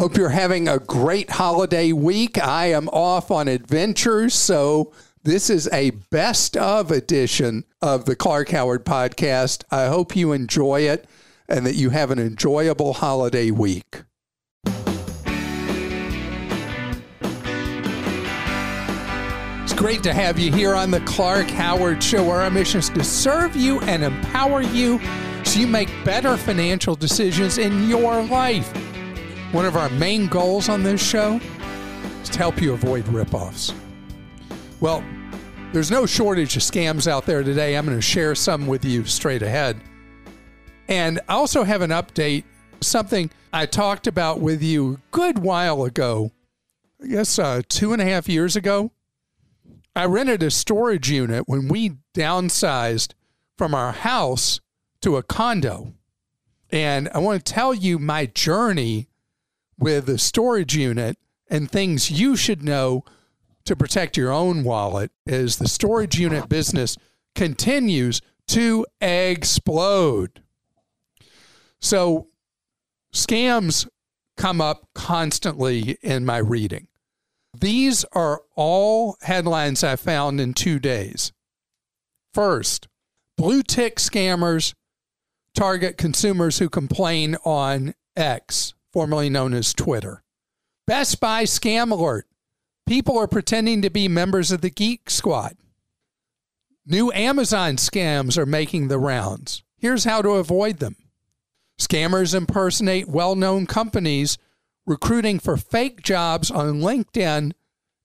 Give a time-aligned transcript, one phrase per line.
[0.00, 2.42] Hope you're having a great holiday week.
[2.42, 8.48] I am off on adventures, so this is a best of edition of the Clark
[8.48, 9.62] Howard podcast.
[9.70, 11.06] I hope you enjoy it
[11.50, 14.04] and that you have an enjoyable holiday week.
[19.64, 22.88] It's great to have you here on the Clark Howard Show, where our mission is
[22.88, 24.98] to serve you and empower you
[25.44, 28.72] so you make better financial decisions in your life.
[29.52, 31.40] One of our main goals on this show
[32.22, 33.74] is to help you avoid ripoffs.
[34.80, 35.02] Well,
[35.72, 37.76] there's no shortage of scams out there today.
[37.76, 39.80] I'm going to share some with you straight ahead.
[40.86, 42.44] And I also have an update,
[42.80, 46.30] something I talked about with you a good while ago,
[47.02, 48.92] I guess uh, two and a half years ago.
[49.96, 53.14] I rented a storage unit when we downsized
[53.58, 54.60] from our house
[55.00, 55.92] to a condo.
[56.70, 59.08] And I want to tell you my journey
[59.80, 63.04] with the storage unit and things you should know
[63.64, 66.96] to protect your own wallet as the storage unit business
[67.34, 70.42] continues to explode.
[71.80, 72.28] So,
[73.12, 73.88] scams
[74.36, 76.88] come up constantly in my reading.
[77.58, 81.32] These are all headlines I found in two days.
[82.32, 82.86] First,
[83.36, 84.74] blue tick scammers
[85.54, 90.22] target consumers who complain on X formerly known as Twitter.
[90.86, 92.26] Best Buy scam alert.
[92.86, 95.56] People are pretending to be members of the Geek Squad.
[96.84, 99.62] New Amazon scams are making the rounds.
[99.78, 100.96] Here's how to avoid them.
[101.80, 104.38] Scammers impersonate well known companies
[104.86, 107.52] recruiting for fake jobs on LinkedIn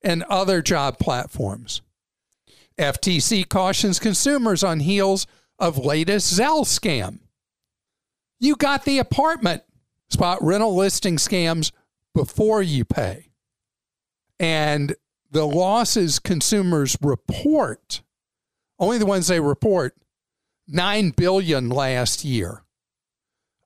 [0.03, 1.81] and other job platforms.
[2.77, 5.25] FTC cautions consumers on heels
[5.57, 7.19] of latest Zelle scam.
[8.39, 9.63] You got the apartment.
[10.09, 11.71] Spot rental listing scams
[12.13, 13.29] before you pay.
[14.39, 14.95] And
[15.31, 18.01] the losses consumers report,
[18.79, 19.95] only the ones they report,
[20.67, 22.63] 9 billion last year.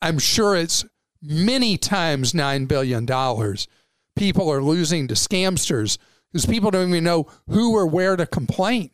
[0.01, 0.85] I'm sure it's
[1.21, 3.67] many times 9 billion dollars
[4.19, 5.97] people are losing to scamsters
[6.31, 8.91] because people don't even know who or where to complain.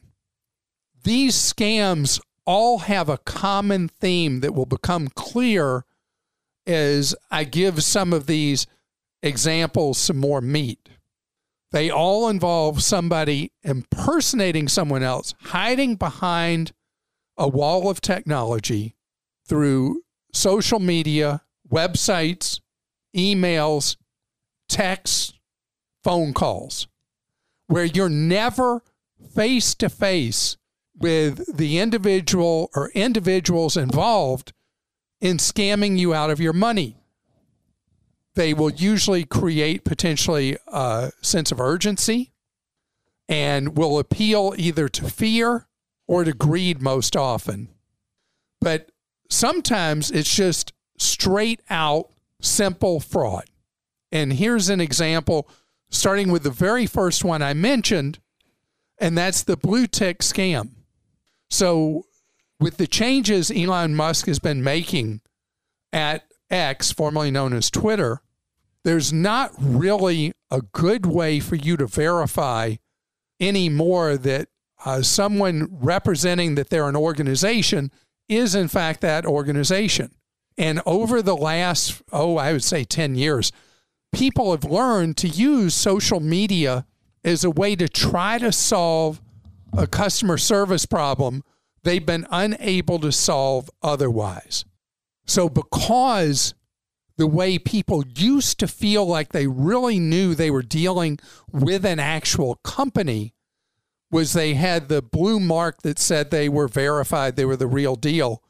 [1.03, 5.83] These scams all have a common theme that will become clear
[6.66, 8.68] is I give some of these
[9.22, 10.90] examples some more meat.
[11.72, 16.72] They all involve somebody impersonating someone else, hiding behind
[17.38, 18.96] a wall of technology
[19.48, 22.62] through social media, websites,
[23.16, 23.98] emails,
[24.70, 25.34] texts,
[26.04, 26.88] phone calls,
[27.68, 28.84] where you're never
[29.34, 30.58] face to face
[30.98, 34.54] with the individual or individuals involved
[35.25, 36.96] in scamming you out of your money.
[38.36, 42.31] They will usually create potentially a sense of urgency
[43.28, 45.68] and will appeal either to fear
[46.06, 47.69] or to greed most often.
[48.62, 48.91] But
[49.28, 53.46] sometimes it's just straight out simple fraud.
[54.12, 55.50] And here's an example
[55.90, 58.19] starting with the very first one I mentioned,
[59.00, 60.69] and that's the blue tick scam.
[61.50, 62.06] So
[62.60, 65.22] with the changes Elon Musk has been making
[65.92, 68.22] at X, formerly known as Twitter,
[68.84, 72.76] there's not really a good way for you to verify
[73.40, 74.48] anymore that
[74.86, 77.92] uh, someone representing that they're an organization
[78.30, 80.12] is in fact that organization.
[80.58, 83.52] And over the last, oh, I would say 10 years,
[84.14, 86.86] people have learned to use social media
[87.24, 89.22] as a way to try to solve
[89.75, 91.44] a customer service problem
[91.86, 94.66] they've been unable to solve otherwise.
[95.26, 96.54] So, because
[97.18, 101.18] the way people used to feel like they really knew they were dealing
[101.50, 103.34] with an actual company
[104.12, 107.96] was they had the blue mark that said they were verified, they were the real
[107.96, 108.44] deal.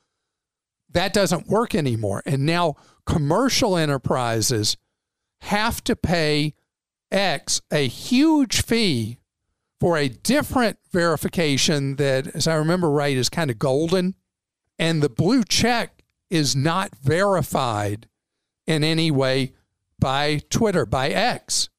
[0.90, 2.24] That doesn't work anymore.
[2.26, 4.78] And now commercial enterprises
[5.42, 6.56] have to pay
[7.12, 9.20] X a huge fee
[9.86, 14.16] for a different verification that, as I remember right, is kind of golden.
[14.80, 18.08] And the blue check is not verified
[18.66, 19.54] in any way
[20.00, 21.70] by Twitter, by X.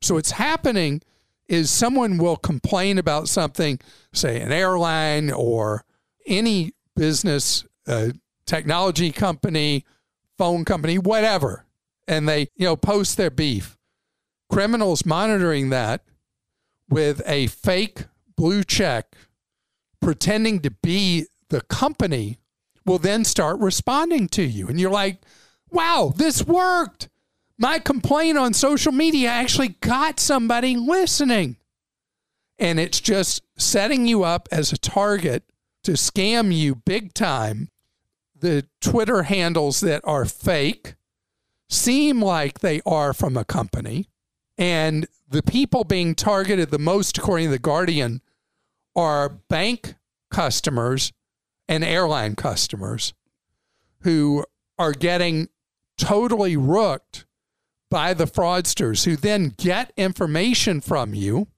[0.00, 1.02] So what's happening
[1.48, 3.80] is someone will complain about something,
[4.12, 5.84] say an airline or
[6.28, 8.10] any business, uh,
[8.46, 9.84] technology company,
[10.38, 11.66] phone company, whatever,
[12.06, 13.76] and they you know post their beef.
[14.48, 16.04] Criminals monitoring that
[16.90, 18.04] with a fake
[18.36, 19.14] blue check,
[20.00, 22.38] pretending to be the company,
[22.84, 25.22] will then start responding to you, and you're like,
[25.70, 27.08] "Wow, this worked."
[27.60, 31.58] my complaint on social media actually got somebody listening.
[32.58, 35.44] And it's just setting you up as a target
[35.84, 37.68] to scam you big time.
[38.34, 40.94] The Twitter handles that are fake
[41.68, 44.08] seem like they are from a company.
[44.60, 48.20] And the people being targeted the most, according to The Guardian,
[48.94, 49.94] are bank
[50.30, 51.12] customers
[51.66, 53.14] and airline customers
[54.02, 54.44] who
[54.78, 55.48] are getting
[55.96, 57.24] totally rooked
[57.90, 61.48] by the fraudsters who then get information from you.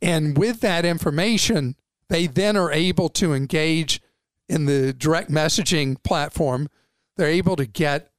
[0.00, 1.76] And with that information,
[2.08, 4.00] they then are able to engage
[4.48, 6.68] in the direct messaging platform.
[7.16, 8.10] They're able to get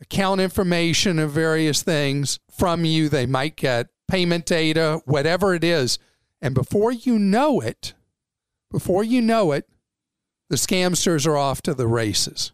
[0.00, 3.08] account information of various things from you.
[3.08, 5.98] They might get payment data, whatever it is.
[6.40, 7.94] And before you know it,
[8.70, 9.68] before you know it,
[10.48, 12.52] the scamsters are off to the races.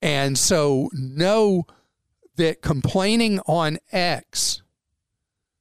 [0.00, 1.66] And so, know
[2.36, 4.62] that complaining on X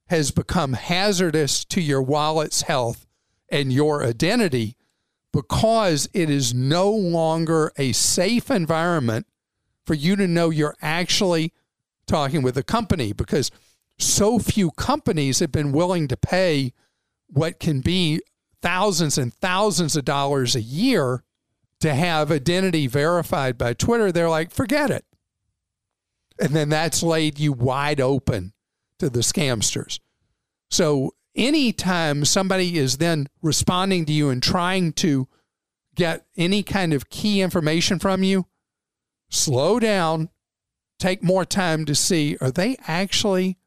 [0.07, 3.05] has become hazardous to your wallet's health
[3.49, 4.75] and your identity
[5.31, 9.27] because it is no longer a safe environment
[9.85, 11.53] for you to know you're actually
[12.07, 13.51] talking with a company because
[13.97, 16.73] so few companies have been willing to pay
[17.27, 18.21] what can be
[18.61, 21.23] thousands and thousands of dollars a year
[21.79, 24.11] to have identity verified by Twitter.
[24.11, 25.05] They're like, forget it.
[26.39, 28.53] And then that's laid you wide open
[28.99, 29.99] to the scamsters.
[30.69, 35.27] So anytime somebody is then responding to you and trying to
[35.95, 38.45] get any kind of key information from you,
[39.31, 40.29] slow down,
[40.99, 43.57] take more time to see are they actually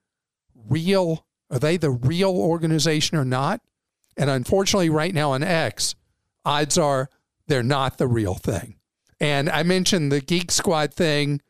[0.69, 1.27] real?
[1.51, 3.61] Are they the real organization or not?
[4.17, 5.97] And unfortunately, right now on X,
[6.45, 7.11] odds are
[7.49, 8.77] they're not the real thing.
[9.21, 11.41] And I mentioned the Geek Squad thing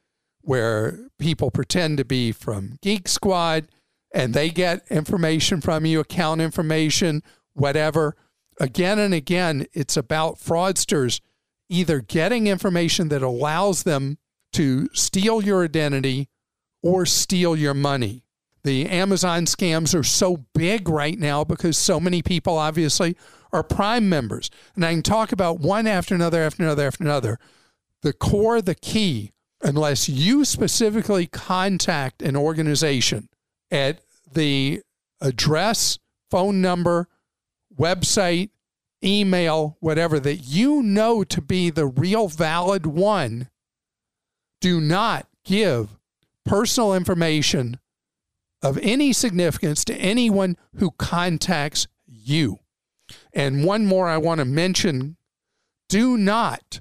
[0.41, 3.69] where people pretend to be from Geek Squad
[4.13, 7.23] and they get information from you, account information,
[7.55, 8.17] whatever.
[8.61, 11.21] Again and again, it's about fraudsters
[11.69, 14.19] either getting information that allows them
[14.53, 16.29] to steal your identity
[16.83, 18.25] or steal your money.
[18.63, 23.17] The Amazon scams are so big right now because so many people obviously
[23.53, 24.51] are Prime members.
[24.75, 27.39] And I can talk about one after another, after another, after another.
[28.03, 29.33] The core, the key
[29.65, 33.29] unless you specifically contact an organization
[33.71, 34.01] at
[34.31, 34.83] the
[35.21, 35.99] address,
[36.31, 37.09] phone number,
[37.77, 38.51] website,
[39.05, 43.49] email, whatever that you know to be the real valid one,
[44.61, 45.97] do not give
[46.45, 47.79] personal information
[48.63, 52.61] of any significance to anyone who contacts you.
[53.33, 55.17] And one more I want to mention
[55.89, 56.81] do not,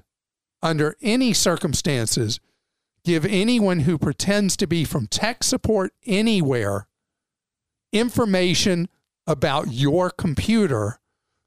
[0.62, 2.40] under any circumstances,
[3.04, 6.86] give anyone who pretends to be from tech support anywhere
[7.92, 8.88] information
[9.26, 10.98] about your computer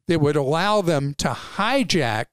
[0.07, 2.25] that would allow them to hijack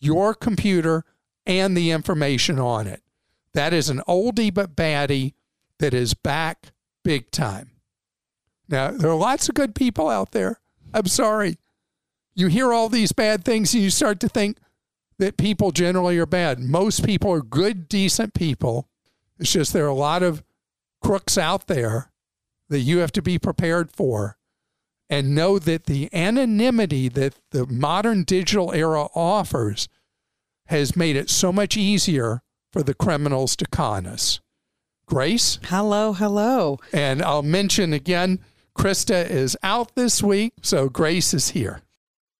[0.00, 1.04] your computer
[1.46, 3.02] and the information on it.
[3.54, 5.34] That is an oldie but baddie
[5.78, 6.72] that is back
[7.02, 7.70] big time.
[8.68, 10.60] Now, there are lots of good people out there.
[10.94, 11.58] I'm sorry.
[12.34, 14.58] You hear all these bad things and you start to think,
[15.18, 16.58] that people generally are bad.
[16.58, 18.88] Most people are good, decent people.
[19.38, 20.42] It's just there are a lot of
[21.00, 22.10] crooks out there
[22.68, 24.36] that you have to be prepared for
[25.12, 29.86] and know that the anonymity that the modern digital era offers
[30.68, 32.40] has made it so much easier
[32.72, 34.40] for the criminals to con us.
[35.04, 35.58] Grace?
[35.64, 36.78] Hello, hello.
[36.94, 38.38] And I'll mention again,
[38.74, 41.82] Christa is out this week, so Grace is here.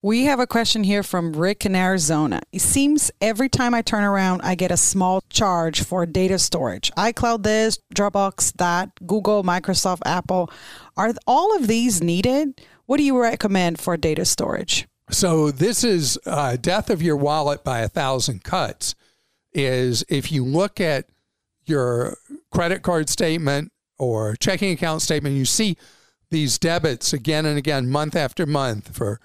[0.04, 2.40] We have a question here from Rick in Arizona.
[2.50, 6.90] It seems every time I turn around, I get a small charge for data storage.
[6.99, 10.50] iCloud this, Dropbox that, Google, Microsoft, Apple.
[10.97, 12.61] Are all of these needed?
[12.87, 14.88] What do you recommend for data storage?
[15.12, 18.97] So this is uh, death of your wallet by a thousand cuts.
[19.52, 21.06] Is if you look at
[21.64, 22.16] your
[22.50, 25.76] credit card statement or checking account statement, you see
[26.30, 29.21] these debits again and again, month after month for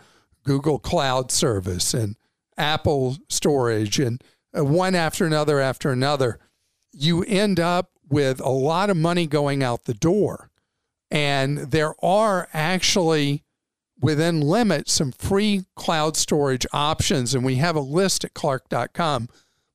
[0.47, 2.15] Google Cloud Service and
[2.57, 4.23] Apple Storage and
[4.57, 6.39] uh, one after another after another,
[6.93, 10.49] you end up with a lot of money going out the door.
[11.11, 13.43] And there are actually
[13.99, 19.27] within limits some free cloud storage options and we have a list at clark.com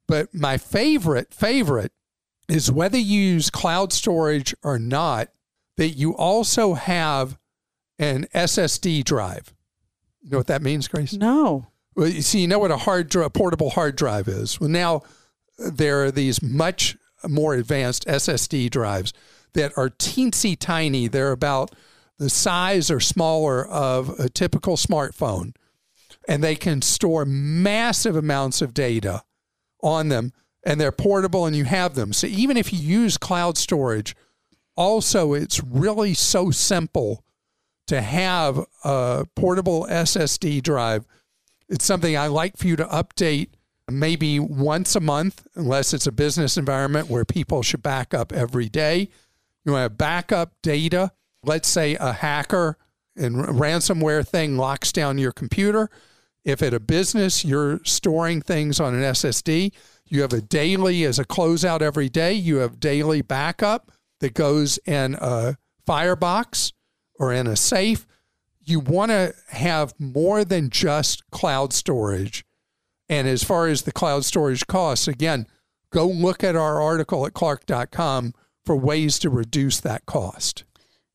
[0.07, 1.91] but my favorite favorite
[2.49, 5.29] is whether you use cloud storage or not
[5.77, 7.37] that you also have
[7.99, 9.53] an ssd drive
[10.23, 11.67] you know what that means grace No.
[11.95, 14.61] well, you see, you know what a hard drive, portable hard drive is.
[14.61, 15.03] Well, now
[15.59, 16.97] there are these much
[17.29, 19.13] more advanced SSD drives
[19.53, 21.09] that are teensy tiny.
[21.09, 21.75] They're about
[22.19, 25.55] the size or smaller of a typical smartphone,
[26.29, 29.23] and they can store massive amounts of data
[29.83, 30.33] on them,
[30.65, 32.13] and they're portable, and you have them.
[32.13, 34.17] So even if you use cloud storage,
[34.77, 37.25] also it's really so simple
[37.93, 41.05] to have a portable SSD drive.
[41.69, 43.49] It's something I like for you to update
[43.91, 48.71] maybe once a month, unless it's a business environment where people should back up every
[48.71, 49.11] day.
[49.67, 51.13] You want to back up data.
[51.45, 52.79] Let's say a hacker
[53.15, 55.91] and ransomware thing locks down your computer.
[56.47, 59.71] If at a business you're storing things on an SSD,
[60.07, 62.33] you have a daily as a closeout every day.
[62.33, 66.73] You have daily backup that goes in a firebox
[67.19, 68.07] or in a safe.
[68.61, 72.45] You want to have more than just cloud storage.
[73.09, 75.47] And as far as the cloud storage costs, again,
[75.91, 80.65] go look at our article at clark.com for ways to reduce that cost.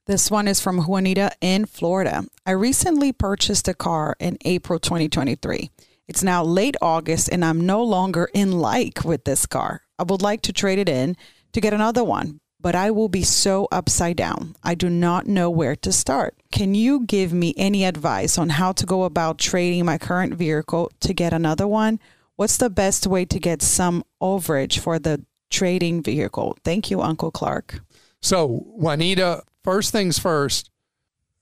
[0.06, 2.24] This one is from Juanita in Florida.
[2.46, 5.70] I recently purchased a car in April 2023.
[6.08, 9.82] It's now late August and I'm no longer in like with this car.
[10.00, 11.18] I would like to trade it in
[11.52, 14.56] to get another one, but I will be so upside down.
[14.64, 16.36] I do not know where to start.
[16.52, 20.92] Can you give me any advice on how to go about trading my current vehicle
[21.02, 22.00] to get another one?
[22.36, 26.58] What's the best way to get some overage for the trading vehicle?
[26.64, 27.82] Thank you, Uncle Clark.
[28.22, 30.70] So, Juanita, first things first,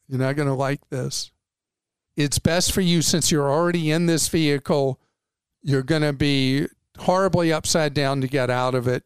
[0.08, 1.32] you're not going to like this.
[2.16, 5.00] It's best for you since you're already in this vehicle.
[5.62, 6.68] You're going to be
[6.98, 9.04] horribly upside down to get out of it.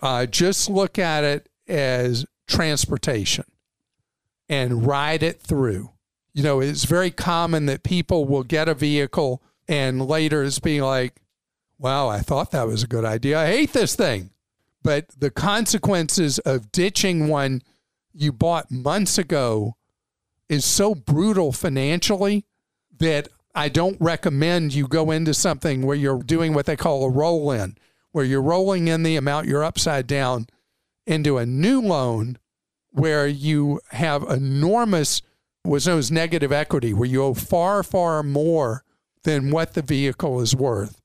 [0.00, 3.44] Uh, just look at it as transportation
[4.48, 5.90] and ride it through.
[6.32, 10.82] You know, it's very common that people will get a vehicle and later it's being
[10.82, 11.20] like,
[11.78, 13.38] wow, I thought that was a good idea.
[13.38, 14.30] I hate this thing.
[14.82, 17.62] But the consequences of ditching one
[18.12, 19.76] you bought months ago
[20.48, 22.46] is so brutal financially
[22.98, 27.10] that I don't recommend you go into something where you're doing what they call a
[27.10, 27.76] roll in,
[28.12, 30.46] where you're rolling in the amount you're upside down
[31.06, 32.38] into a new loan
[32.90, 35.22] where you have enormous,
[35.62, 38.84] what's known as negative equity, where you owe far, far more
[39.24, 41.00] than what the vehicle is worth.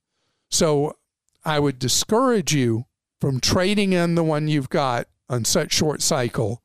[0.50, 0.96] So
[1.44, 2.86] I would discourage you
[3.20, 6.62] from trading in the one you've got on such short cycle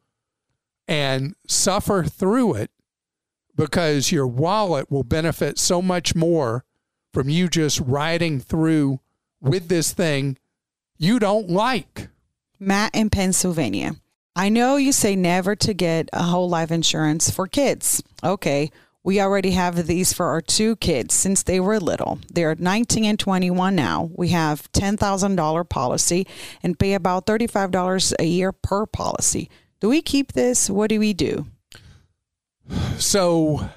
[0.88, 2.72] and suffer through it
[3.56, 6.66] because your wallet will benefit so much more
[7.14, 9.00] from you just riding through
[9.42, 10.38] with this thing
[10.98, 12.10] you don't like.
[12.60, 13.96] Matt in Pennsylvania.
[14.36, 18.04] I know you say never to get a whole life insurance for kids.
[18.24, 18.72] Okay,
[19.04, 22.20] we already have these for our two kids since they were little.
[22.32, 24.10] They're 19 and 21 now.
[24.14, 26.28] We have $10,000 policy
[26.62, 29.50] and pay about $35 a year per policy.
[29.80, 30.70] Do we keep this?
[30.70, 31.48] What do we do?
[32.98, 33.70] So,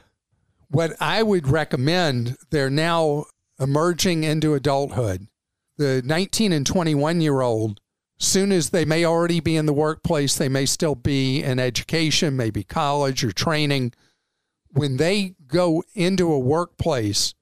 [0.69, 3.26] what I would recommend, they're now
[3.61, 5.28] emerging into adulthood.
[5.79, 7.81] The 19 and 21 year old,
[8.19, 12.37] soon as they may already be in the workplace, they may still be in education,
[12.37, 13.93] maybe college or training.
[14.71, 17.35] When they go into a workplace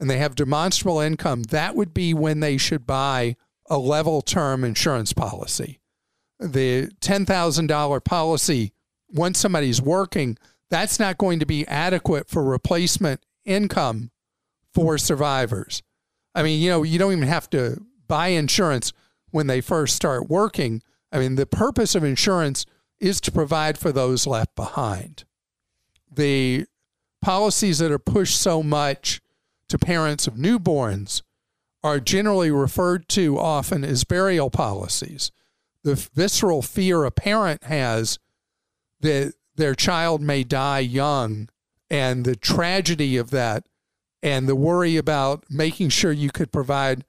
[0.00, 3.36] and they have demonstrable income, that would be when they should buy
[3.68, 5.80] a level term insurance policy.
[6.38, 8.72] The $10,000 policy,
[9.08, 10.38] once somebody's working,
[10.70, 14.10] that's not going to be adequate for replacement income
[14.72, 15.82] for survivors.
[16.34, 18.92] I mean, you know, you don't even have to buy insurance
[19.30, 20.82] when they first start working.
[21.12, 22.64] I mean, the purpose of insurance
[23.00, 25.24] is to provide for those left behind.
[26.12, 26.66] The
[27.22, 29.20] policies that are pushed so much
[29.68, 31.22] to parents of newborns
[31.82, 35.30] are generally referred to often as burial policies.
[35.84, 38.18] The visceral fear a parent has
[39.00, 41.48] that their child may die young
[41.90, 43.66] and the tragedy of that
[44.22, 47.04] and the worry about making sure you could provide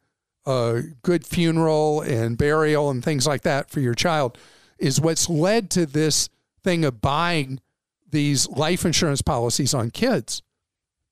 [0.45, 4.37] a good funeral and burial and things like that for your child
[4.77, 6.29] is what's led to this
[6.63, 7.59] thing of buying
[8.09, 10.41] these life insurance policies on kids.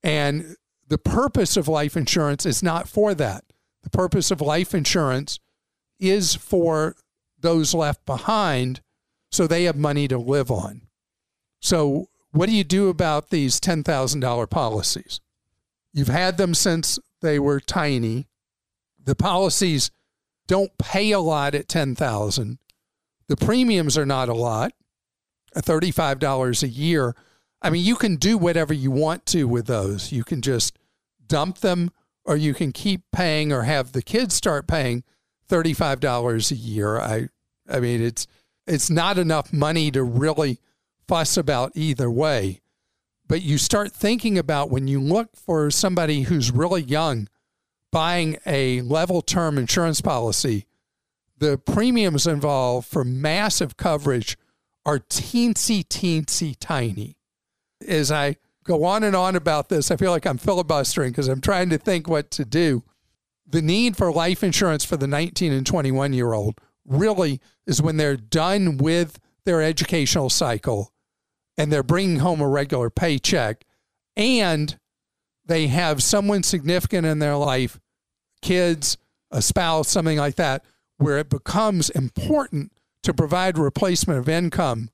[0.04, 0.56] And
[0.88, 3.44] the purpose of life insurance is not for that.
[3.84, 5.40] The purpose of life insurance
[6.00, 6.96] is for
[7.40, 8.82] those left behind
[9.32, 10.82] so they have money to live on.
[11.60, 15.20] So, what do you do about these $10,000 policies?
[15.98, 18.28] You've had them since they were tiny.
[19.04, 19.90] The policies
[20.46, 22.60] don't pay a lot at 10,000.
[23.28, 24.74] The premiums are not a lot,
[25.56, 27.16] uh, $35 a year.
[27.64, 30.12] I mean, you can do whatever you want to with those.
[30.12, 30.78] You can just
[31.26, 31.90] dump them
[32.24, 35.04] or you can keep paying or have the kids start paying
[35.50, 37.00] $35 a year.
[37.00, 37.30] I
[37.68, 38.28] I mean, it's
[38.68, 40.60] it's not enough money to really
[41.08, 42.62] fuss about either way.
[43.28, 47.28] But you start thinking about when you look for somebody who's really young
[47.92, 50.66] buying a level term insurance policy,
[51.38, 54.38] the premiums involved for massive coverage
[54.86, 57.18] are teensy, teensy tiny.
[57.86, 61.42] As I go on and on about this, I feel like I'm filibustering because I'm
[61.42, 62.84] trying to think what to do.
[63.46, 67.98] The need for life insurance for the 19 and 21 year old really is when
[67.98, 70.94] they're done with their educational cycle
[71.58, 73.66] and they're bringing home a regular paycheck
[74.16, 74.78] and
[75.46, 77.80] they have someone significant in their life,
[78.42, 78.98] kids,
[79.32, 80.64] a spouse, something like that,
[80.98, 82.72] where it becomes important
[83.04, 84.90] to provide replacement of income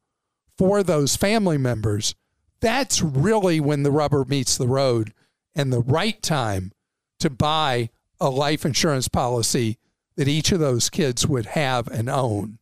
[0.58, 2.16] for those family members.
[2.60, 5.14] That's really when the rubber meets the road
[5.56, 6.72] and the right time
[7.20, 7.90] to buy
[8.20, 9.78] a life insurance policy
[10.16, 12.60] that each of those kids would have and own.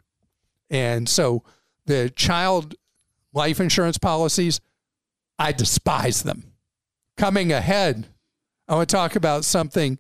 [0.70, 1.44] And so
[1.86, 2.76] the child
[3.34, 4.60] life insurance policies,
[5.40, 6.54] I despise them.
[7.18, 8.08] Coming ahead,
[8.68, 10.00] I want to talk about something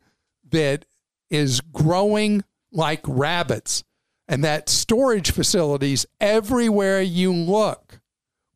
[0.49, 0.85] that
[1.29, 3.83] is growing like rabbits,
[4.27, 7.99] and that storage facilities everywhere you look.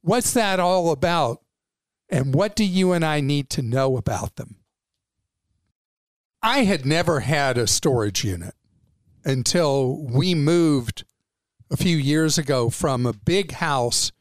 [0.02, 1.42] What's that all about?
[2.10, 4.58] And what do you and I need to know about them?
[6.42, 8.54] I had never had a storage unit
[9.26, 11.04] until we moved
[11.72, 14.12] a few years ago from a big house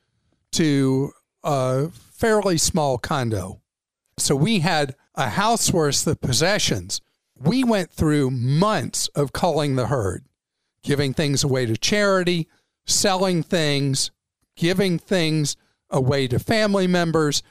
[0.55, 3.61] to a fairly small condo.
[4.19, 7.01] So we had a house worth of possessions.
[7.37, 10.25] We went through months of culling the herd,
[10.83, 12.49] giving things away to charity,
[12.87, 14.11] selling things,
[14.57, 15.57] giving things
[15.91, 17.43] away to family members.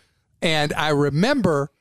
[0.42, 1.72] And I remember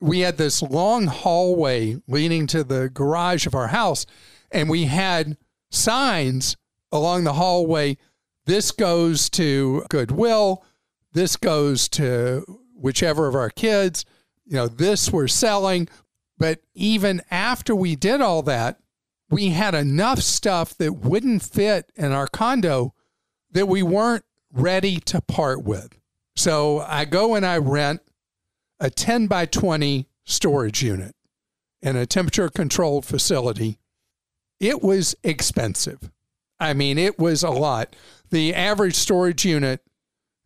[0.00, 4.06] we had this long hallway leading to the garage of our house
[4.50, 5.36] and we had
[5.70, 6.56] signs
[6.92, 7.96] along the hallway.
[8.48, 10.64] This goes to Goodwill.
[11.12, 14.06] This goes to whichever of our kids.
[14.46, 15.86] You know, this we're selling.
[16.38, 18.80] But even after we did all that,
[19.28, 22.94] we had enough stuff that wouldn't fit in our condo
[23.50, 25.98] that we weren't ready to part with.
[26.34, 28.00] So I go and I rent
[28.80, 31.14] a 10 by 20 storage unit
[31.82, 33.78] in a temperature controlled facility
[34.60, 36.10] it was expensive.
[36.60, 37.94] I mean, it was a lot.
[38.30, 39.80] The average storage unit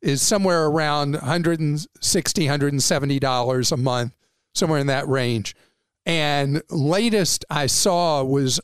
[0.00, 4.16] is somewhere around 160 $170 a month,
[4.54, 5.54] somewhere in that range.
[6.04, 8.60] And latest I saw was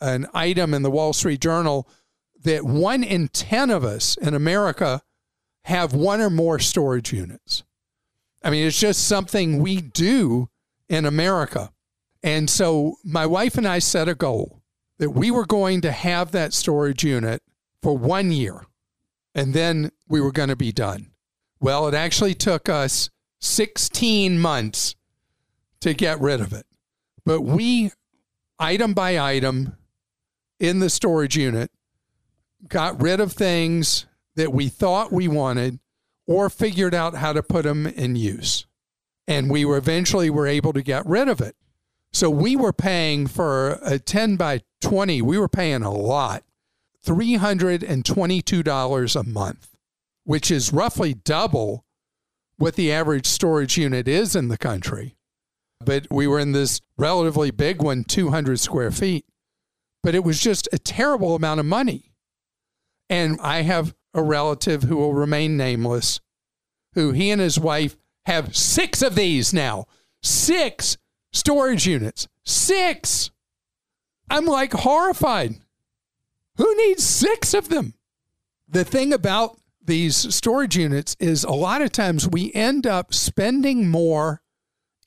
[0.00, 1.88] an item in the Wall Street Journal
[2.42, 5.02] that one in 10 of us in America
[5.64, 7.64] have one or more storage units.
[8.42, 10.50] I mean, it's just something we do
[10.88, 11.72] in America.
[12.22, 14.62] And so my wife and I set a goal
[14.98, 17.42] that we were going to have that storage unit
[17.84, 18.62] for one year
[19.34, 21.10] and then we were going to be done.
[21.60, 23.10] Well, it actually took us
[23.42, 24.94] 16 months
[25.82, 26.64] to get rid of it.
[27.26, 27.92] But we,
[28.58, 29.76] item by item
[30.58, 31.70] in the storage unit,
[32.68, 35.78] got rid of things that we thought we wanted
[36.26, 38.64] or figured out how to put them in use.
[39.28, 41.54] And we were eventually were able to get rid of it.
[42.14, 46.44] So we were paying for a 10 by 20, we were paying a lot
[47.04, 49.68] $322 a month,
[50.24, 51.84] which is roughly double
[52.56, 55.16] what the average storage unit is in the country.
[55.84, 59.26] But we were in this relatively big one, 200 square feet.
[60.02, 62.12] But it was just a terrible amount of money.
[63.10, 66.20] And I have a relative who will remain nameless,
[66.94, 69.86] who he and his wife have six of these now.
[70.22, 70.96] Six
[71.32, 72.28] storage units.
[72.44, 73.30] Six.
[74.30, 75.56] I'm like horrified.
[76.56, 77.94] Who needs six of them?
[78.68, 83.88] The thing about these storage units is a lot of times we end up spending
[83.88, 84.40] more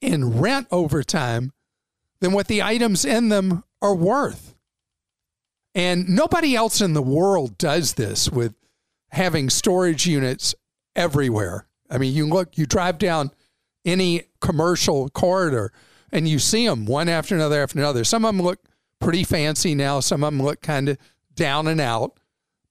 [0.02, 1.54] in rent over time
[2.20, 4.56] than what the items in them are worth.
[5.74, 8.56] And nobody else in the world does this with
[9.10, 10.56] having storage units
[10.96, 11.68] everywhere.
[11.90, 13.32] I mean, you look, you drive down
[13.86, 15.72] any commercial corridor
[16.12, 18.04] and you see them one after another after another.
[18.04, 18.60] Some of them look
[19.00, 20.98] pretty fancy now, some of them look kind of
[21.38, 22.20] down and out.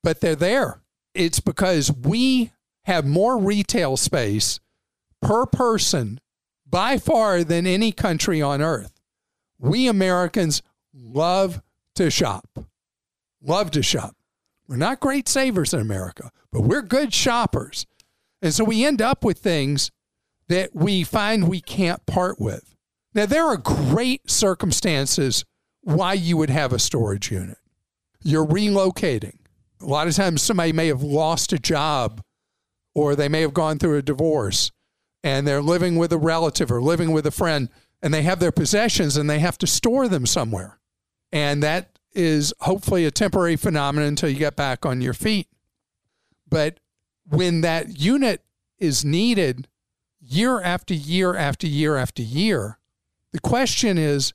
[0.02, 0.82] but they're there.
[1.14, 2.52] It's because we
[2.84, 4.60] have more retail space
[5.20, 6.20] per person
[6.64, 8.92] by far than any country on earth.
[9.58, 10.62] We Americans
[10.94, 11.60] love
[11.96, 12.66] to shop.
[13.42, 14.14] Love to shop.
[14.68, 17.84] We're not great savers in America, but we're good shoppers.
[18.40, 19.90] And so we end up with things
[20.48, 22.76] that we find we can't part with.
[23.12, 25.44] Now, there are great circumstances
[25.82, 27.58] why you would have a storage unit.
[28.26, 29.36] You're relocating.
[29.80, 32.20] A lot of times, somebody may have lost a job
[32.92, 34.72] or they may have gone through a divorce
[35.22, 37.68] and they're living with a relative or living with a friend
[38.02, 40.80] and they have their possessions and they have to store them somewhere.
[41.30, 45.46] And that is hopefully a temporary phenomenon until you get back on your feet.
[46.48, 46.80] But
[47.28, 48.42] when that unit
[48.76, 49.68] is needed
[50.20, 52.80] year after year after year after year,
[53.32, 54.32] the question is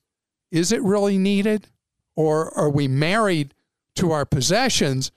[0.50, 1.68] is it really needed?
[2.16, 3.54] Or are we married
[4.02, 5.12] to our possessions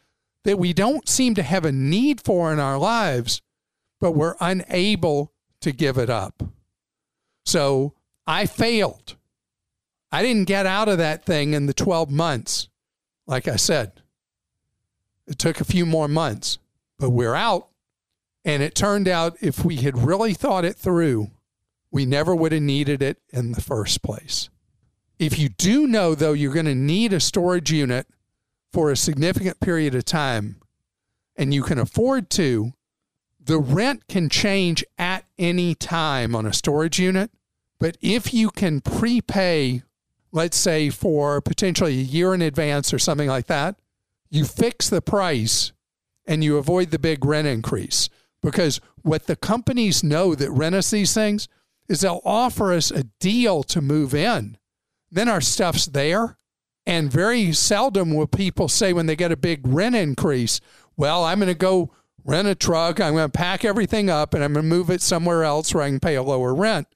[0.45, 3.41] that we don't seem to have a need for in our lives,
[3.99, 6.43] but we're unable to give it up?
[7.47, 7.95] So
[8.27, 9.17] I failed.
[10.13, 12.69] I didn't get out of that thing in the 12 months.
[13.27, 14.03] Like I said,
[15.27, 16.59] it took a few more months,
[16.99, 17.69] but we're out.
[18.45, 21.31] And it turned out if we had really thought it through,
[21.91, 24.51] we never would have needed it in the first place.
[25.19, 28.07] If you do know, though, you're going to need a storage unit
[28.75, 30.57] for a significant period of time
[31.37, 32.73] and you can afford to,
[33.41, 37.31] the rent can change at any time on a storage unit.
[37.79, 39.83] But if you can prepay,
[40.33, 43.77] let's say for potentially a year in advance or something like that,
[44.29, 45.71] you fix the price
[46.27, 48.09] and you avoid the big rent increase.
[48.43, 51.47] Because what the companies know that rent us these things
[51.89, 54.59] is they'll offer us a deal to move in.
[55.13, 56.39] Then our stuff's there.
[56.87, 60.61] And very seldom will people say when they get a big rent increase,
[60.97, 61.93] well, I'm going to go
[62.25, 65.03] rent a truck, I'm going to pack everything up, and I'm going to move it
[65.03, 66.89] somewhere else where I can pay a lower rent.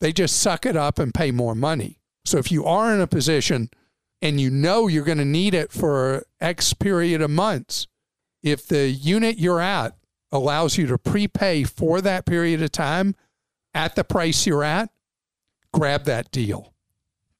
[0.00, 1.98] They just suck it up and pay more money.
[2.24, 3.70] So if you are in a position
[4.20, 7.86] and you know you're going to need it for X period of months,
[8.42, 9.96] if the unit you're at
[10.32, 13.14] allows you to prepay for that period of time
[13.74, 14.90] at the price you're at,
[15.72, 16.72] grab that deal.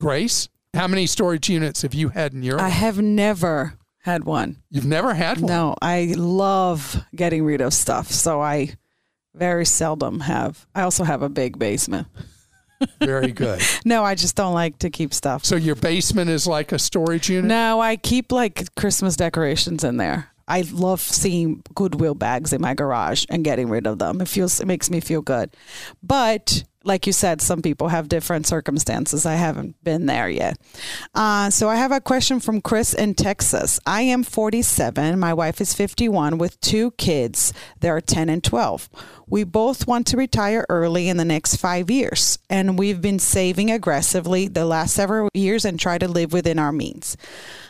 [0.00, 4.62] Grace, how many storage units have you had in your I have never had one.
[4.70, 5.50] You've never had one?
[5.50, 8.10] No, I love getting rid of stuff.
[8.10, 8.76] So I
[9.34, 10.66] very seldom have.
[10.74, 12.06] I also have a big basement.
[13.00, 13.62] Very good.
[13.86, 15.46] no, I just don't like to keep stuff.
[15.46, 17.46] So your basement is like a storage unit?
[17.46, 20.28] No, I keep like Christmas decorations in there.
[20.46, 24.20] I love seeing Goodwill bags in my garage and getting rid of them.
[24.20, 25.56] It feels it makes me feel good.
[26.02, 29.26] But like you said, some people have different circumstances.
[29.26, 30.56] I haven't been there yet.
[31.14, 33.80] Uh, so I have a question from Chris in Texas.
[33.84, 35.18] I am 47.
[35.18, 37.52] My wife is 51 with two kids.
[37.80, 38.88] They're 10 and 12.
[39.28, 43.72] We both want to retire early in the next five years, and we've been saving
[43.72, 47.16] aggressively the last several years and try to live within our means.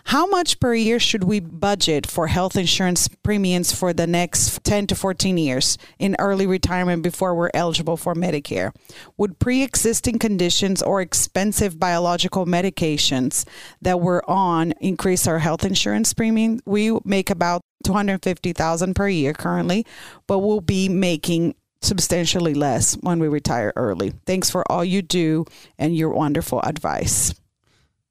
[0.05, 4.87] How much per year should we budget for health insurance premiums for the next 10
[4.89, 8.75] to 14 years in early retirement before we're eligible for Medicare?
[9.17, 13.47] Would pre existing conditions or expensive biological medications
[13.81, 16.61] that we're on increase our health insurance premium?
[16.67, 19.87] We make about 250,000 per year currently,
[20.27, 24.13] but we'll be making substantially less when we retire early.
[24.27, 25.45] Thanks for all you do
[25.79, 27.35] and your wonderful advice.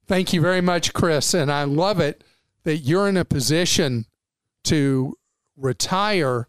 [0.07, 1.33] Thank you very much, Chris.
[1.33, 2.23] And I love it
[2.63, 4.05] that you're in a position
[4.65, 5.17] to
[5.57, 6.47] retire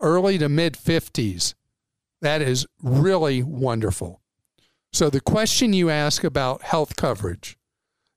[0.00, 1.54] early to mid 50s.
[2.20, 4.20] That is really wonderful.
[4.92, 7.56] So, the question you ask about health coverage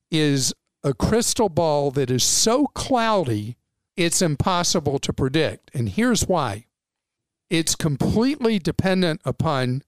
[0.10, 3.58] is a crystal ball that is so cloudy
[3.96, 5.72] it's impossible to predict.
[5.74, 6.66] And here's why
[7.50, 9.84] it's completely dependent upon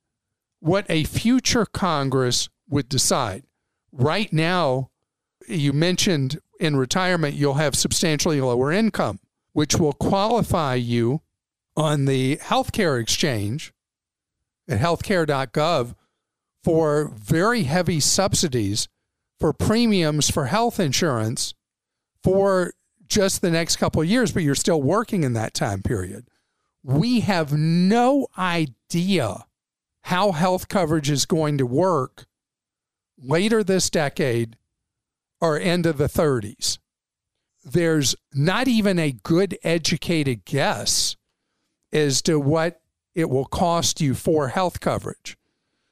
[0.60, 3.44] what a future Congress would decide.
[3.92, 4.90] Right now,
[5.48, 9.20] you mentioned in retirement, you'll have substantially lower income,
[9.54, 11.22] which will qualify you
[11.76, 13.74] on the healthcare exchange
[14.68, 15.96] at healthcare.gov
[16.64, 18.88] for very heavy subsidies
[19.40, 21.54] for premiums for health insurance
[22.24, 22.74] for
[23.08, 26.28] just the next couple of years, but you're still working in that time period.
[26.84, 29.46] We have no idea
[30.04, 32.26] how health coverage is going to work
[33.18, 34.58] later this decade
[35.42, 36.78] or end of the 30s.
[37.64, 41.16] There's not even a good educated guess
[41.92, 42.82] as to what
[43.16, 45.38] it will cost you for health coverage.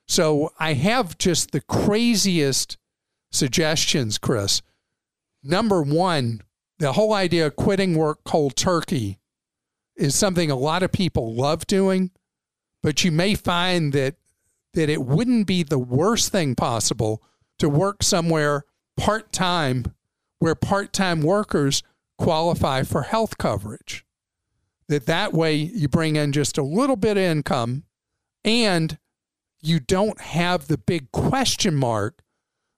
[0.07, 2.77] So I have just the craziest
[3.31, 4.61] suggestions, Chris.
[5.41, 6.41] Number one,
[6.83, 9.17] the whole idea of quitting work cold turkey
[9.95, 12.11] is something a lot of people love doing,
[12.81, 14.15] but you may find that
[14.73, 17.23] that it wouldn't be the worst thing possible
[17.57, 18.65] to work somewhere
[18.97, 19.93] part-time
[20.39, 21.83] where part-time workers
[22.17, 24.05] qualify for health coverage.
[24.89, 27.83] That that way you bring in just a little bit of income
[28.43, 28.97] and
[29.61, 32.21] you don't have the big question mark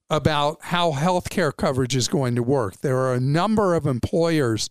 [0.10, 2.82] about how healthcare coverage is going to work.
[2.82, 4.70] There are a number of employers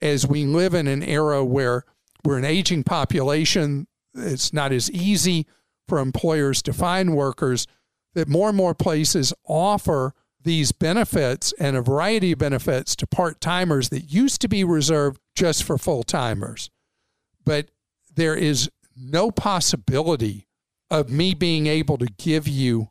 [0.00, 1.84] as we live in an era where
[2.24, 5.46] we're an aging population, it's not as easy
[5.88, 7.66] for employers to find workers,
[8.14, 13.40] that more and more places offer these benefits and a variety of benefits to part
[13.40, 16.70] timers that used to be reserved just for full timers.
[17.44, 17.68] But
[18.14, 20.46] there is no possibility
[20.90, 22.90] of me being able to give you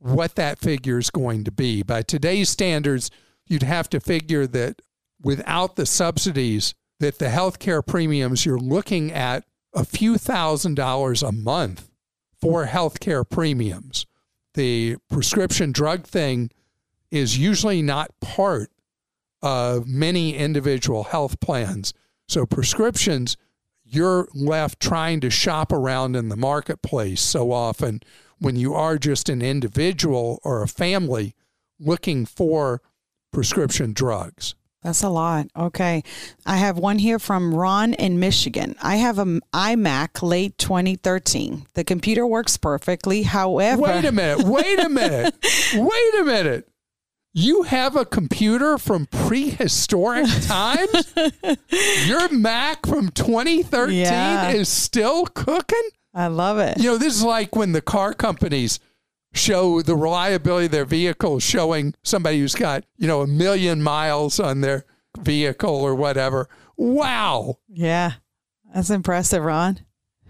[0.00, 1.82] what that figure is going to be.
[1.82, 3.10] By today's standards,
[3.46, 4.82] you'd have to figure that
[5.22, 11.32] without the subsidies, that the healthcare premiums you're looking at a few thousand dollars a
[11.32, 11.90] month
[12.40, 14.06] for healthcare premiums.
[14.54, 16.50] The prescription drug thing
[17.10, 18.70] is usually not part
[19.42, 21.92] of many individual health plans.
[22.28, 23.36] So prescriptions,
[23.84, 28.00] you're left trying to shop around in the marketplace so often
[28.40, 31.34] when you are just an individual or a family
[31.78, 32.82] looking for
[33.32, 34.54] prescription drugs.
[34.82, 35.48] That's a lot.
[35.54, 36.02] Okay.
[36.46, 38.76] I have one here from Ron in Michigan.
[38.82, 41.66] I have an iMac late 2013.
[41.74, 43.22] The computer works perfectly.
[43.22, 44.46] However, wait a minute.
[44.46, 45.34] Wait a minute.
[45.74, 46.66] wait a minute.
[47.32, 51.14] You have a computer from prehistoric times?
[52.06, 54.50] Your Mac from 2013 yeah.
[54.50, 55.90] is still cooking?
[56.14, 56.78] I love it.
[56.78, 58.80] You know, this is like when the car companies
[59.32, 64.40] show the reliability of their vehicles, showing somebody who's got, you know, a million miles
[64.40, 64.84] on their
[65.18, 66.48] vehicle or whatever.
[66.76, 67.58] Wow.
[67.68, 68.14] Yeah.
[68.74, 69.80] That's impressive, Ron.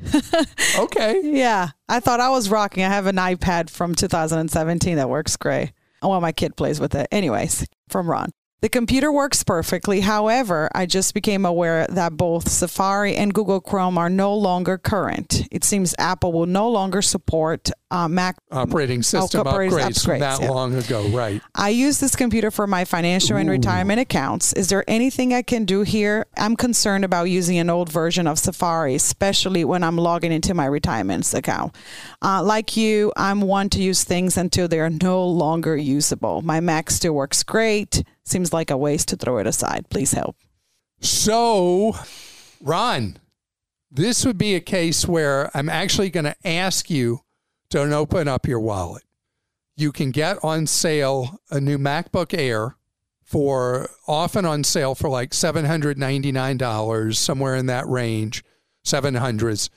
[0.78, 1.20] okay.
[1.22, 1.68] Yeah.
[1.88, 2.84] I thought I was rocking.
[2.84, 5.72] I have an iPad from 2017 that works great.
[6.02, 7.08] Oh, well, my kid plays with it.
[7.12, 8.30] Anyways, from Ron.
[8.62, 10.00] The computer works perfectly.
[10.00, 15.48] However, I just became aware that both Safari and Google Chrome are no longer current.
[15.50, 20.40] It seems Apple will no longer support uh, Mac operating system upgrades, upgrades, from that
[20.40, 20.50] yeah.
[20.50, 21.08] long ago.
[21.08, 21.40] Right.
[21.54, 23.40] I use this computer for my financial Ooh.
[23.40, 24.52] and retirement accounts.
[24.52, 26.26] Is there anything I can do here?
[26.36, 30.66] I'm concerned about using an old version of Safari, especially when I'm logging into my
[30.66, 31.74] retirement account.
[32.20, 36.42] Uh, like you, I'm one to use things until they are no longer usable.
[36.42, 39.88] My Mac still works great seems like a waste to throw it aside.
[39.90, 40.36] Please help.
[41.00, 41.96] So,
[42.60, 43.18] Ron,
[43.90, 47.20] this would be a case where I'm actually going to ask you
[47.70, 49.02] to open up your wallet.
[49.76, 52.76] You can get on sale a new MacBook Air
[53.22, 58.44] for often on sale for like $799, somewhere in that range,
[58.84, 59.70] 700s.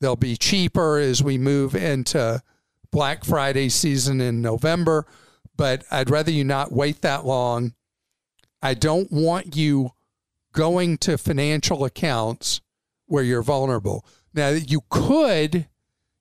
[0.00, 2.42] They'll be cheaper as we move into
[2.90, 5.06] Black Friday season in November,
[5.56, 7.74] but I'd rather you not wait that long
[8.62, 9.92] I don't want you
[10.52, 12.60] going to financial accounts
[13.06, 14.04] where you're vulnerable.
[14.34, 15.66] Now, you could,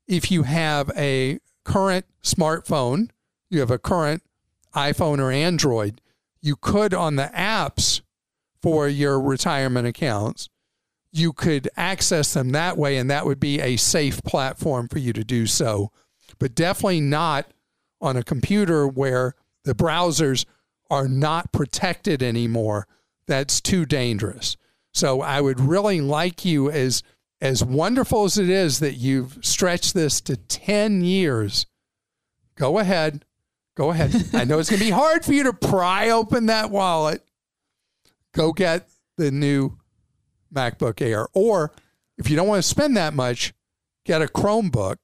[0.08, 3.10] if you have a current smartphone,
[3.49, 4.23] you have a current
[4.75, 6.02] iPhone or Android,
[6.41, 8.02] you could on the apps
[8.62, 10.49] for your retirement accounts,
[11.12, 15.13] you could access them that way, and that would be a safe platform for you
[15.13, 15.91] to do so.
[16.38, 17.52] But definitely not
[17.99, 20.45] on a computer where the browsers
[20.89, 22.88] are not protected anymore,
[23.28, 24.58] that's too dangerous.
[24.93, 27.04] So I would really like you as
[27.41, 31.65] as wonderful as it is that you've stretched this to 10 years.
[32.56, 33.23] Go ahead.
[33.75, 34.13] Go ahead.
[34.34, 37.23] I know it's going to be hard for you to pry open that wallet.
[38.34, 39.78] Go get the new
[40.54, 41.28] MacBook Air.
[41.34, 41.71] Or
[42.17, 43.54] if you don't want to spend that much,
[44.06, 44.97] get a Chromebook.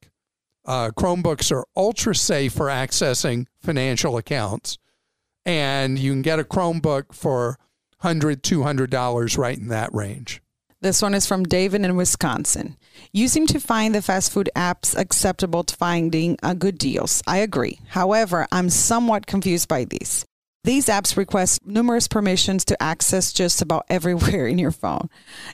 [0.66, 4.76] Uh, Chromebooks are ultra safe for accessing financial accounts
[5.46, 7.58] and you can get a Chromebook for
[8.02, 10.42] $100, $200 right in that range.
[10.82, 12.76] This one is from David in Wisconsin.
[13.12, 17.22] You seem to find the fast food apps acceptable to finding good deals.
[17.26, 17.80] I agree.
[17.88, 20.26] However, I'm somewhat confused by these.
[20.64, 25.08] These apps request numerous permissions to access just about everywhere in your phone.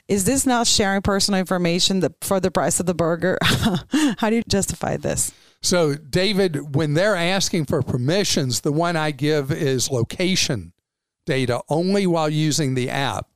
[0.07, 3.37] Is this not sharing personal information for the price of the burger?
[4.17, 5.31] How do you justify this?
[5.63, 10.73] So, David, when they're asking for permissions, the one I give is location
[11.25, 13.27] data only while using the app.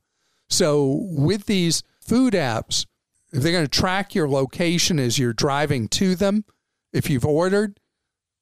[0.50, 2.84] So, with these food apps,
[3.32, 6.44] if they're going to track your location as you're driving to them,
[6.92, 7.80] if you've ordered,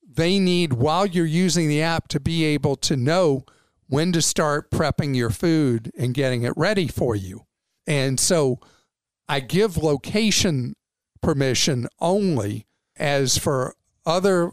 [0.04, 3.44] they need, while you're using the app, to be able to know
[3.86, 7.46] when to start prepping your food and getting it ready for you.
[7.86, 8.58] And so
[9.28, 10.74] I give location
[11.22, 13.75] permission only as for
[14.06, 14.52] other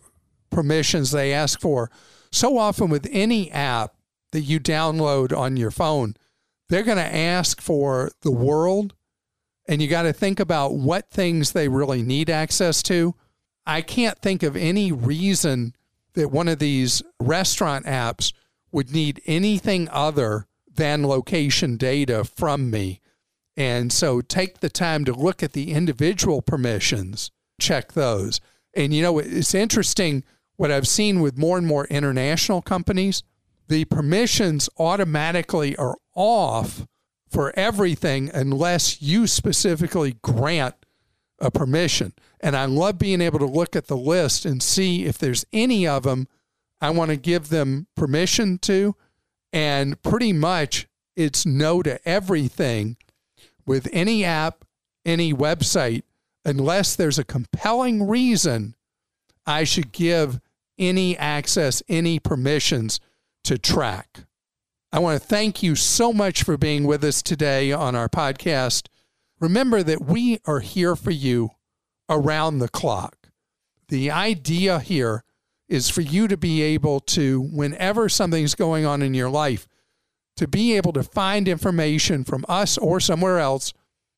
[0.49, 1.89] permissions they ask for.
[2.31, 3.93] So often with any app
[4.31, 6.15] that you download on your phone,
[6.69, 8.95] they're going to ask for the world
[9.67, 13.15] and you got to think about what things they really need access to.
[13.65, 15.73] I can't think of any reason
[16.15, 18.33] that one of these restaurant apps
[18.71, 22.99] would need anything other than location data from me.
[23.55, 28.41] And so take the time to look at the individual permissions, check those.
[28.75, 30.23] And you know, it's interesting
[30.55, 33.23] what I've seen with more and more international companies,
[33.67, 36.85] the permissions automatically are off
[37.29, 40.75] for everything unless you specifically grant
[41.39, 42.13] a permission.
[42.39, 45.87] And I love being able to look at the list and see if there's any
[45.87, 46.27] of them
[46.79, 48.95] I want to give them permission to.
[49.51, 52.97] And pretty much it's no to everything
[53.65, 54.65] with any app,
[55.05, 56.03] any website,
[56.45, 58.75] unless there's a compelling reason
[59.45, 60.39] I should give
[60.77, 62.99] any access, any permissions
[63.43, 64.21] to track.
[64.91, 68.87] I want to thank you so much for being with us today on our podcast.
[69.39, 71.51] Remember that we are here for you
[72.09, 73.29] around the clock.
[73.89, 75.23] The idea here
[75.67, 79.67] is for you to be able to, whenever something's going on in your life,
[80.37, 83.73] to be able to find information from us or somewhere else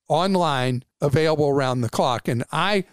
[0.07, 2.27] online available around the clock.
[2.27, 2.85] And I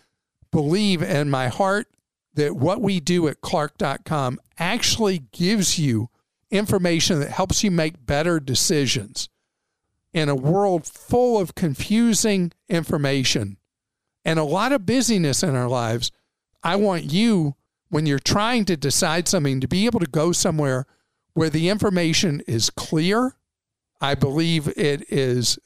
[0.50, 1.86] believe in my heart
[2.34, 6.08] that what we do at Clark.com actually gives you
[6.50, 9.28] information that helps you make better decisions.
[10.12, 13.56] In a world full of confusing information
[14.24, 16.12] and a lot of busyness in our lives,
[16.62, 17.56] I want you,
[17.88, 20.86] when you're trying to decide something, to be able to go somewhere
[21.32, 23.36] where the information is clear.
[24.00, 25.58] I believe it is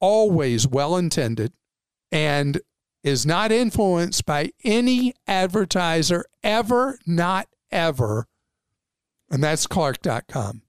[0.00, 1.52] always well intended
[2.12, 2.60] and
[3.02, 8.26] is not influenced by any advertiser ever, not ever
[9.30, 10.62] and that's clark.com.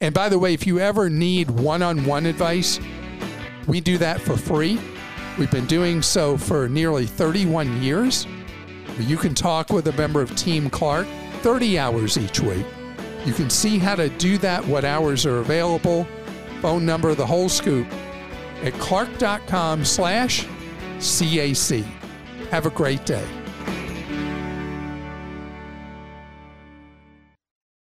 [0.00, 2.80] And by the way, if you ever need one on one advice,
[3.66, 4.80] we do that for free.
[5.38, 8.26] We've been doing so for nearly 31 years.
[8.98, 11.06] You can talk with a member of Team Clark
[11.40, 12.66] 30 hours each week.
[13.24, 16.06] You can see how to do that, what hours are available,
[16.60, 17.86] phone number, the whole scoop
[18.62, 20.46] at clark.com slash
[20.98, 21.82] CAC.
[22.50, 23.41] Have a great day.